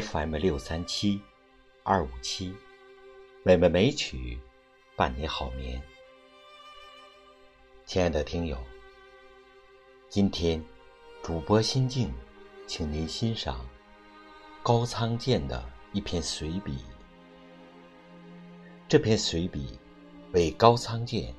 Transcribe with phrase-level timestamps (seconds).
[0.00, 1.20] FM 六三七
[1.84, 2.52] 二五七，
[3.44, 4.40] 美美美曲
[4.96, 5.80] 伴你好眠。
[7.86, 8.58] 亲爱的听友，
[10.08, 10.60] 今天
[11.22, 12.12] 主播心静，
[12.66, 13.64] 请您欣赏
[14.64, 16.78] 高仓健的一篇随笔。
[18.88, 19.78] 这篇随笔
[20.32, 21.32] 为高仓健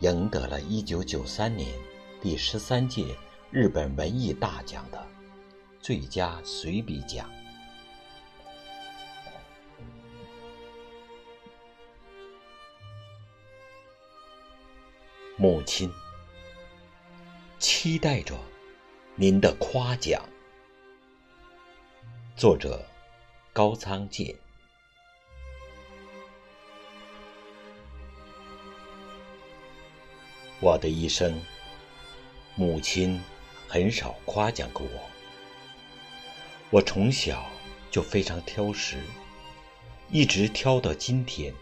[0.00, 1.72] 赢得了一九九三年
[2.20, 3.16] 第十三届
[3.52, 5.06] 日本文艺大奖的
[5.80, 7.30] 最佳随笔奖。
[15.44, 15.92] 母亲，
[17.58, 18.34] 期待着
[19.14, 20.26] 您的夸奖。
[22.34, 22.82] 作者：
[23.52, 24.34] 高仓健。
[30.60, 31.38] 我的一生，
[32.54, 33.20] 母亲
[33.68, 35.10] 很少夸奖过我。
[36.70, 37.44] 我从小
[37.90, 38.96] 就非常挑食，
[40.10, 41.52] 一直挑到今天。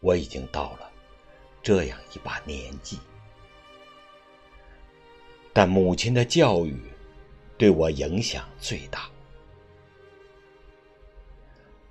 [0.00, 0.91] 我已经到了。
[1.62, 2.98] 这样一把年纪，
[5.52, 6.76] 但母亲的教育
[7.56, 9.08] 对我影响最大。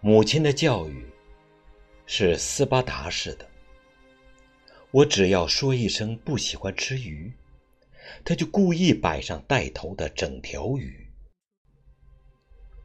[0.02, 1.06] 母亲的教育
[2.06, 3.48] 是斯巴达式的，
[4.90, 7.32] 我只要说一声不喜欢吃鱼，
[8.26, 11.08] 他就故意摆上带头的整条鱼。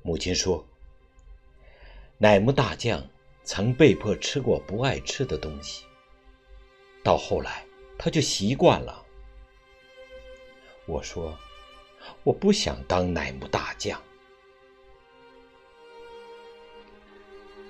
[0.03, 0.65] 母亲说，
[2.19, 3.05] 乃木大将
[3.43, 5.86] 曾被迫吃过不爱吃的东西。
[7.07, 7.65] 到后来，
[7.97, 9.07] 他就习惯了。
[10.87, 11.39] 我说
[12.25, 14.03] ：“我不想当乃木大将。”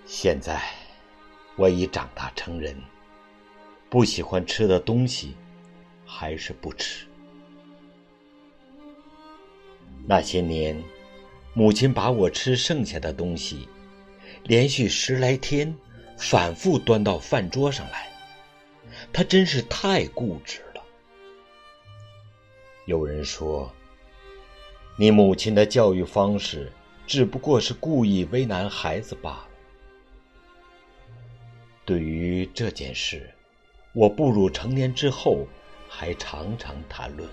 [0.06, 0.58] 现在
[1.54, 2.74] 我已长大成人，
[3.90, 5.36] 不喜欢吃的东西
[6.06, 7.06] 还是不吃。
[10.06, 10.82] 那些年，
[11.52, 13.68] 母亲把我吃剩下的东西，
[14.44, 15.76] 连续十来天
[16.16, 18.15] 反复端到饭桌上来。
[19.16, 20.82] 他真是太固执了。
[22.84, 23.72] 有人说，
[24.98, 26.70] 你母亲的教育方式
[27.06, 29.48] 只不过是故意为难孩子罢了。
[31.86, 33.32] 对于这件事，
[33.94, 35.46] 我步入成年之后
[35.88, 37.26] 还常常谈论：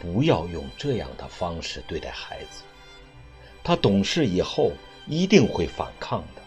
[0.00, 2.62] 不要用这样的方式对待孩子，
[3.62, 4.72] 他懂事以后
[5.06, 6.40] 一定会反抗的。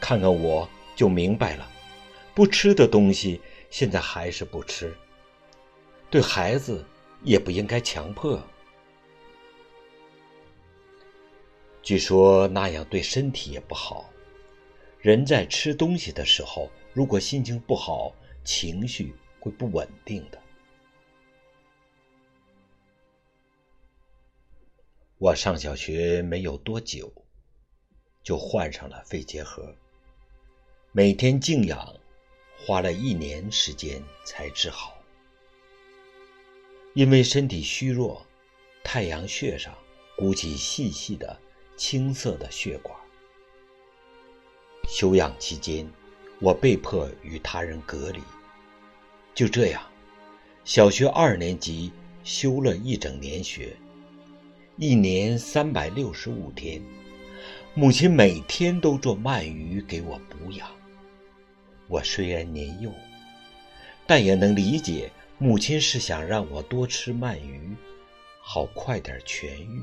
[0.00, 0.68] 看看我。
[0.94, 1.70] 就明白了，
[2.34, 3.40] 不吃的东西
[3.70, 4.94] 现在还是不吃。
[6.10, 6.84] 对孩子
[7.22, 8.40] 也不应该强迫。
[11.82, 14.10] 据说那样对身体也不好。
[15.00, 20.40] 人在吃东西的时候，如果心情不好，情绪会不稳定的。
[25.18, 27.12] 我上小学没有多久，
[28.22, 29.74] 就患上了肺结核。
[30.96, 31.92] 每天静养，
[32.56, 34.96] 花了一年时间才治好。
[36.92, 38.24] 因为身体虚弱，
[38.84, 39.74] 太阳穴上
[40.16, 41.36] 鼓起细细的
[41.76, 42.96] 青色的血管。
[44.88, 45.84] 休养期间，
[46.38, 48.20] 我被迫与他人隔离。
[49.34, 49.82] 就这样，
[50.64, 51.90] 小学二年级
[52.22, 53.76] 休了一整年学，
[54.76, 56.80] 一年三百六十五天，
[57.74, 60.70] 母亲每天都做鳗鱼给我补养。
[61.94, 62.92] 我虽然年幼，
[64.04, 67.72] 但也能理解母亲是想让我多吃鳗鱼，
[68.40, 69.80] 好快点痊愈。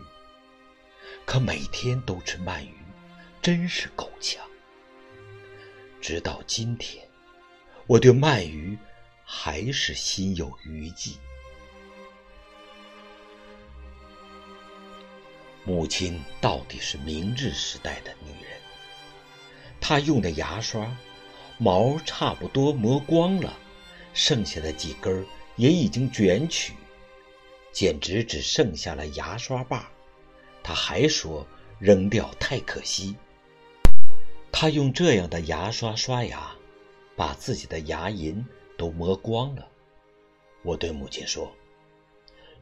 [1.23, 2.75] 可每天都吃鳗鱼，
[3.41, 4.45] 真是够呛。
[6.01, 7.07] 直到今天，
[7.88, 8.77] 我对鳗鱼
[9.23, 11.17] 还是心有余悸。
[15.63, 18.59] 母亲到底是明治时代的女人，
[19.79, 20.94] 她用的牙刷。
[21.63, 23.55] 毛差不多磨光了，
[24.16, 25.24] 剩下的几根
[25.57, 26.74] 也已经卷曲，
[27.71, 29.88] 简直只剩下了牙刷把。
[30.63, 31.45] 他还说
[31.77, 33.15] 扔掉太可惜。
[34.51, 36.51] 他用这样的牙刷刷牙，
[37.15, 38.44] 把自己的牙龈
[38.75, 39.68] 都磨光了。
[40.63, 41.56] 我对母亲说：“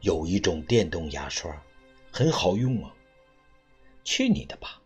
[0.02, 1.50] 有一种电动牙刷，
[2.12, 2.94] 很好用啊。”
[4.04, 4.82] 去你的吧，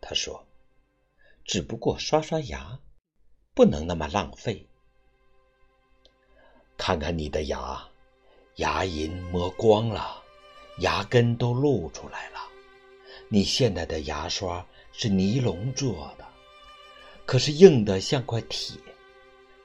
[0.00, 0.44] 他说
[1.46, 2.80] ：“只不过刷刷牙。”
[3.54, 4.66] 不能那么浪费。
[6.76, 7.82] 看看你的牙，
[8.56, 10.22] 牙龈磨光了，
[10.78, 12.40] 牙根都露出来了。
[13.28, 16.26] 你现在的牙刷是尼龙做的，
[17.26, 18.76] 可是硬的像块铁，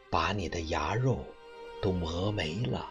[0.10, 1.24] 把你的牙肉
[1.82, 2.90] 都磨没了。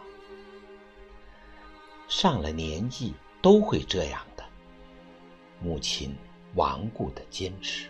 [2.07, 4.43] 上了年纪都会这样的，
[5.61, 6.15] 母亲
[6.55, 7.87] 顽固的坚持，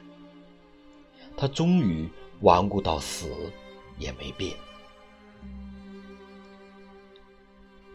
[1.36, 2.10] 她终于
[2.42, 3.52] 顽固到死
[3.98, 4.56] 也没变。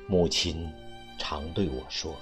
[0.06, 0.70] 母亲
[1.18, 2.16] 常对我说：“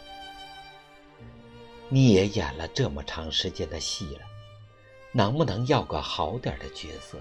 [1.89, 4.21] 你也演了这么长时间的戏了，
[5.13, 7.19] 能不能要个好点的角色？”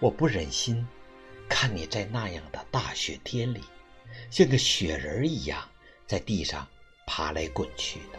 [0.00, 0.86] 我不忍心
[1.48, 3.62] 看你在那样的大雪天里，
[4.30, 5.66] 像个雪人一样
[6.06, 6.66] 在地上
[7.06, 8.18] 爬来滚去的。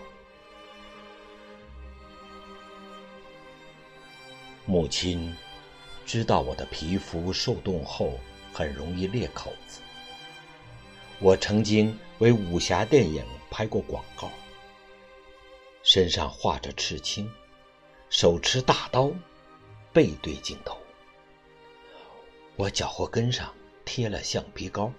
[4.66, 5.36] 母亲
[6.06, 8.18] 知道我的皮肤受冻后
[8.54, 9.82] 很容易裂口子。
[11.20, 14.30] 我曾经为武侠电影拍过广告，
[15.84, 17.30] 身上画着刺青，
[18.10, 19.12] 手持大刀，
[19.92, 20.78] 背对镜头。
[22.56, 24.92] 我脚后跟上贴了橡皮膏。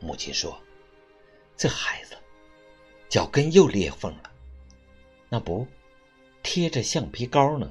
[0.00, 0.58] 母亲说
[1.56, 2.16] ：“这孩子
[3.08, 4.30] 脚跟又裂缝了，
[5.28, 5.66] 那不
[6.42, 7.70] 贴着橡皮膏呢？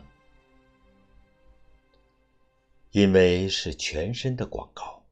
[2.92, 5.06] 因为是全身的广告，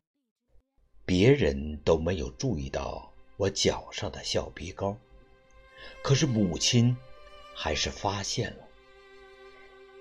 [1.05, 4.97] 别人都没有注意到我脚上的橡皮膏，
[6.03, 6.97] 可是母亲
[7.55, 8.67] 还是发现了。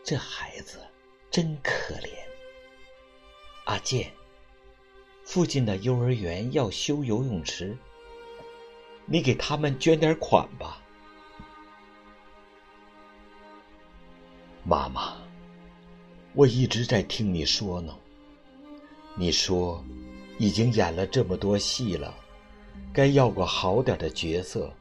[0.03, 0.81] 这孩子
[1.31, 2.11] 真可怜。”
[3.67, 4.13] 阿健，
[5.25, 7.77] 附近的幼儿园要修游泳池，
[9.07, 10.83] 你给他们捐点款吧。
[14.65, 15.17] 妈妈，
[16.35, 17.95] 我一直在听你说呢。
[19.17, 19.85] 你说，
[20.39, 22.15] 已经演了这么多戏了，
[22.93, 24.73] 该要个好点的角色，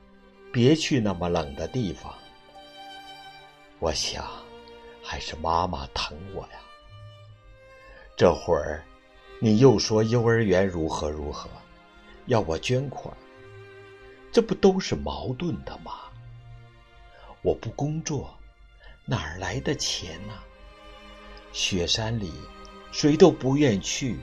[0.52, 2.14] 别去那么冷的地方。
[3.80, 4.26] 我想，
[5.02, 6.60] 还是妈妈疼我呀。
[8.16, 8.84] 这会儿，
[9.40, 11.50] 你又说幼儿园如何如何，
[12.28, 13.16] 要我捐款，
[14.32, 15.94] 这不都是矛盾的吗？
[17.42, 18.38] 我不工作，
[19.06, 20.34] 哪儿来的钱呢？
[21.57, 22.31] 雪山里，
[22.92, 24.15] 谁都不愿去，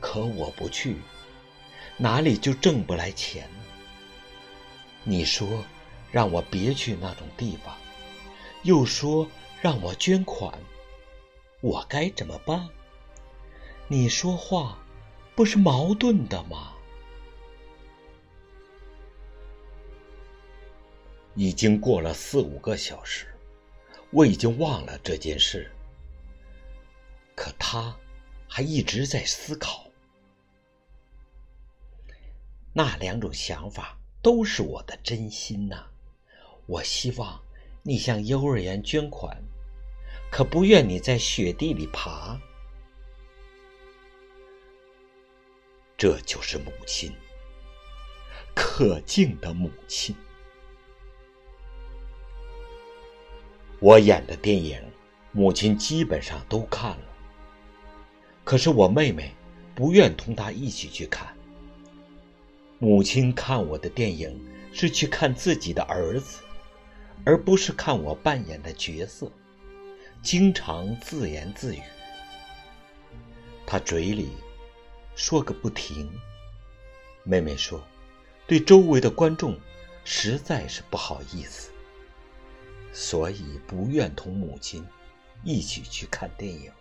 [0.00, 0.96] 可我不去，
[1.96, 3.60] 哪里就挣不来钱呢？
[5.04, 5.64] 你说
[6.10, 7.76] 让我别去那种地方，
[8.64, 9.24] 又说
[9.62, 10.52] 让我捐款，
[11.60, 12.68] 我该怎么办？
[13.86, 14.84] 你说话
[15.36, 16.72] 不是矛盾的吗？
[21.36, 23.28] 已经过了四五个小时，
[24.10, 25.70] 我已经忘了这件事，
[27.38, 27.96] 可他
[28.48, 29.86] 还一直在思考。
[32.72, 35.84] 那两种想法都是我的真心呐！
[36.66, 37.40] 我希望
[37.84, 39.40] 你向幼儿园捐款，
[40.32, 42.36] 可不愿你在雪地里爬。
[45.96, 47.12] 这就是母亲，
[48.52, 50.12] 可敬的母亲。
[53.78, 54.82] 我演的电影，
[55.30, 57.07] 母亲基本上都看了。
[58.48, 59.30] 可是我妹妹
[59.74, 61.36] 不愿同她一起去看。
[62.78, 64.42] 母亲看我的电影
[64.72, 66.38] 是去看自己的儿子，
[67.26, 69.30] 而不是看我扮演的角色，
[70.22, 71.82] 经常自言自语。
[73.66, 74.30] 她嘴里。
[75.14, 76.10] 说个不停。
[77.24, 77.82] 妹妹说
[78.48, 79.58] ：“对周围的观众
[80.04, 81.70] 实在是不好意思，
[82.94, 84.82] 所以不愿同母亲
[85.44, 86.72] 一起去看电影。”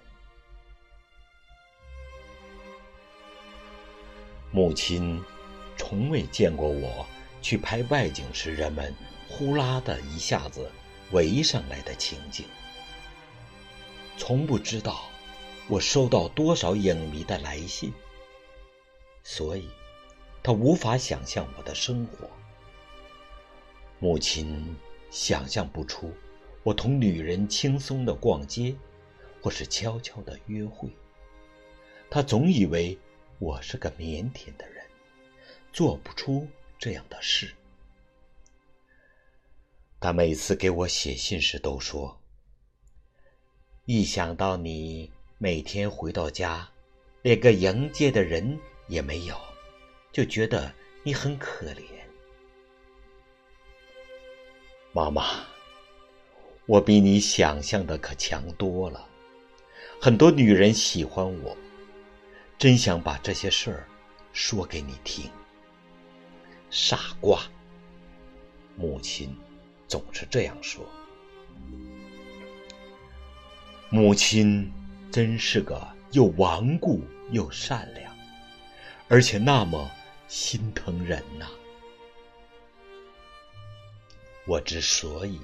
[4.57, 5.23] 母亲
[5.77, 7.05] 从未见过我
[7.43, 8.91] 去拍外景时人们
[9.29, 10.67] 呼啦的一下子
[11.11, 12.43] 围上来的情景，
[14.17, 15.09] 从不知道
[15.67, 17.93] 我收到多少影迷的来信。
[19.21, 19.69] 所以，
[20.41, 22.27] 他无法想象我的生活。
[23.99, 24.75] 母亲
[25.11, 26.11] 想象不出
[26.63, 28.75] 我同女人轻松的逛街，
[29.39, 30.89] 或是悄悄的约会。
[32.09, 32.97] 她总以为
[33.39, 34.83] 我是个腼腆的人，
[35.71, 36.47] 做不出
[36.79, 37.53] 这样的事。
[39.99, 42.19] 他每次给我写信时都说
[43.85, 46.69] ：“一想到你每天回到家，
[47.21, 49.35] 连个迎接的人。”也没有，
[50.13, 51.83] 就觉得你很可怜，
[54.93, 55.45] 妈妈。
[56.67, 59.05] 我比你想象的可强多了，
[59.99, 61.57] 很多女人喜欢我，
[62.57, 63.87] 真想把这些事儿
[64.33, 65.29] 说给你听。
[66.71, 67.41] 傻瓜，
[68.75, 69.35] 母亲
[69.87, 70.83] 总是这样说。
[73.89, 74.71] 母亲
[75.11, 78.11] 真是个又顽固又善良。
[79.07, 79.89] 而且那么
[80.27, 81.47] 心疼人呐！
[84.45, 85.39] 我之所以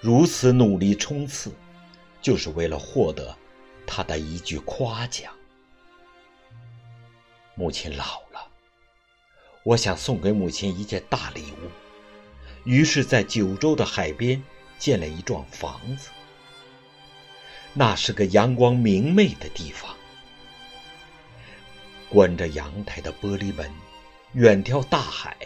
[0.00, 1.52] 如此努力冲刺，
[2.20, 3.36] 就是为了获得
[3.86, 5.32] 他的一句夸奖。
[7.54, 8.48] 母亲老了，
[9.62, 11.70] 我想送给母亲一件大礼物，
[12.64, 14.42] 于是，在九州的海边
[14.78, 16.08] 建了一幢房子。
[17.74, 19.96] 那是个阳光明媚的地方，
[22.08, 23.70] 关着阳台的玻璃门，
[24.32, 25.36] 远眺大海。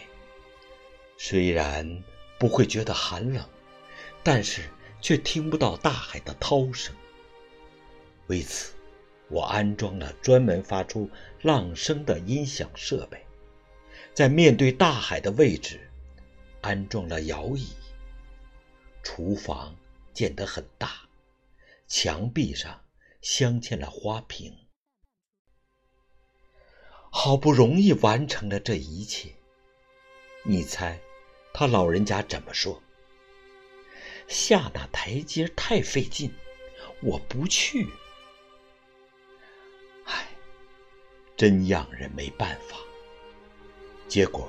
[1.19, 2.03] 虽然
[2.39, 3.45] 不会觉得寒冷，
[4.23, 4.71] 但是
[5.01, 6.95] 却听不到大海的涛声。
[8.27, 8.75] 为此，
[9.29, 11.11] 我安装了专门发出
[11.43, 13.21] 浪声的音响设备，
[14.15, 15.91] 在面对大海的位置
[16.61, 17.69] 安装了摇椅。
[19.03, 19.75] 厨房
[20.13, 21.09] 建得很大，
[21.87, 22.85] 墙壁上
[23.21, 24.53] 镶嵌了花瓶。
[27.11, 29.31] 好不容易完成了这一切，
[30.45, 31.01] 你猜？
[31.53, 32.83] 他老人家怎么说？
[34.29, 36.33] 下那台阶太费劲，
[37.01, 37.89] 我不去。
[41.37, 42.77] 真让人没办法。
[44.09, 44.49] 结果，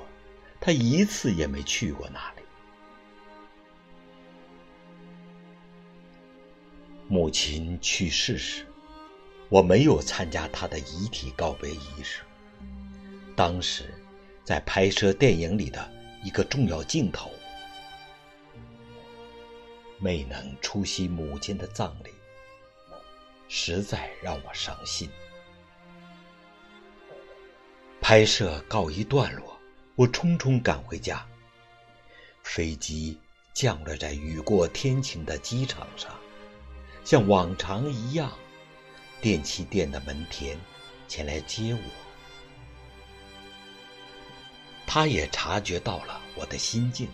[0.60, 2.42] 他一次也没去过那里。
[7.06, 8.66] 母亲去世时，
[9.48, 12.22] 我没有参加她的遗体告别仪式。
[13.36, 13.94] 当时，
[14.44, 15.98] 在拍摄电影里的。
[16.24, 17.30] 一个重要镜头，
[19.98, 22.10] 没能出席母亲的葬礼，
[23.46, 25.08] 实在让我伤心。
[28.08, 29.60] 拍摄告一段落，
[29.94, 31.26] 我匆匆赶回家。
[32.42, 33.20] 飞机
[33.52, 36.10] 降落在雨过天晴的机场上，
[37.04, 38.32] 像往常一样，
[39.20, 40.58] 电器店的门田
[41.06, 41.80] 前来接我。
[44.86, 47.06] 他也察觉到了我的心境。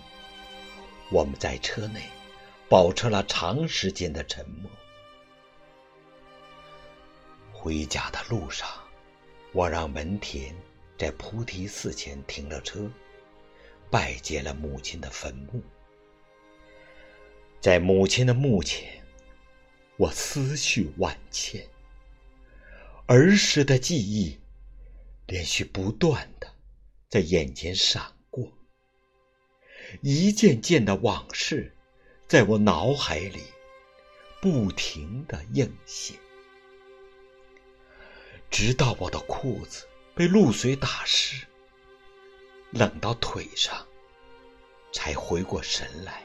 [1.10, 2.02] 我们在车内
[2.68, 4.70] 保持了长时间的沉默。
[7.50, 8.68] 回家的路上，
[9.50, 10.54] 我让门田
[10.96, 12.90] 在菩提寺前停了车，
[13.90, 15.62] 拜见了母亲的坟墓。
[17.60, 19.02] 在母亲的墓前，
[19.96, 21.66] 我思绪万千，
[23.06, 24.38] 儿时的记忆
[25.26, 26.52] 连续不断的。
[27.08, 28.52] 在眼前闪过，
[30.02, 31.72] 一件件的往事，
[32.26, 33.40] 在我脑海里
[34.42, 36.16] 不停的映现，
[38.50, 41.44] 直到我的裤子被露水打湿，
[42.70, 43.84] 冷到腿上，
[44.92, 46.22] 才回过神来。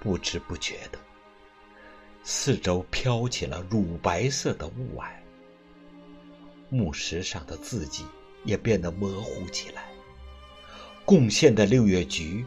[0.00, 0.98] 不知不觉的，
[2.24, 5.10] 四周飘起了乳白色的雾霭，
[6.68, 8.04] 木石上的字迹。
[8.42, 9.90] 也变得模糊起来，
[11.04, 12.42] 贡献的六月菊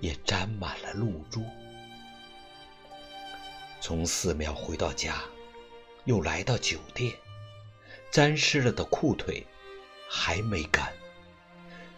[0.00, 1.44] 也沾满了露珠。
[3.80, 5.22] 从寺庙回到家，
[6.06, 7.14] 又来到酒店，
[8.16, 9.46] 沾湿了的裤腿
[10.08, 10.90] 还没干，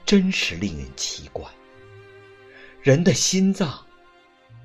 [0.04, 1.48] 真是令人奇怪。
[2.82, 3.87] 人的心脏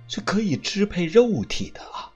[0.08, 2.12] 是可以支配肉体的啊！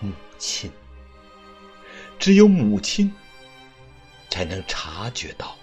[0.00, 0.70] 母亲，
[2.18, 3.10] 只有母亲。
[4.28, 5.56] 才能察觉到，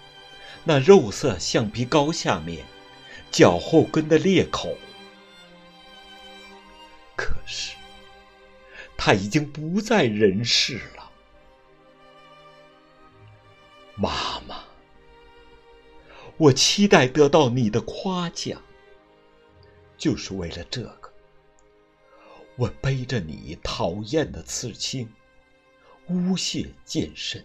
[0.64, 2.66] 那肉色橡皮膏下面
[3.30, 4.76] 脚后跟的裂口。
[9.06, 11.12] 他已经不在人世了。
[13.94, 14.64] 妈妈，
[16.36, 18.60] 我期待得到你的夸奖，
[19.96, 21.12] 就是为了这个。
[22.56, 25.08] 我背着你讨厌的刺青，
[26.08, 27.44] 诬陷健身。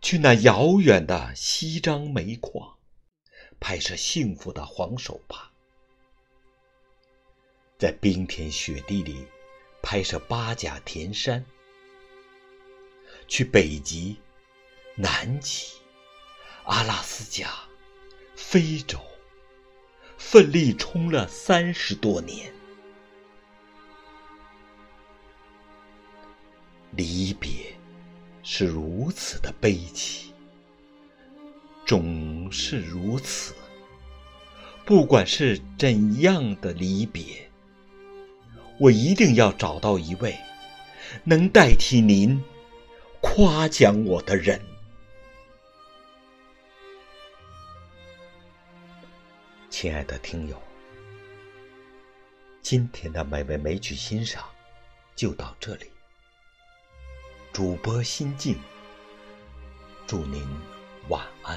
[0.00, 2.78] 去那遥远的西张煤矿，
[3.60, 5.51] 拍摄幸福的黄手帕；
[7.82, 9.26] 在冰天雪地里
[9.82, 11.42] 拍摄八甲田山；
[13.26, 14.16] 去北极、
[14.94, 15.66] 南极、
[16.62, 17.52] 阿拉斯加、
[18.36, 19.00] 非洲，
[20.16, 22.54] 奋力冲了三十多年，
[26.92, 27.50] 离别。
[28.44, 30.32] 是如此的悲戚，
[31.84, 33.56] 总是如此。
[34.84, 37.50] 不管是怎样的离别，
[38.82, 40.36] 我一定要找到一位
[41.22, 42.42] 能代替您
[43.20, 44.60] 夸奖我的人。
[49.70, 50.60] 亲爱的听友，
[52.60, 54.44] 今天的美味美曲欣赏
[55.14, 55.88] 就到这里。
[57.52, 58.58] 主播心静，
[60.08, 60.44] 祝您
[61.08, 61.51] 晚安。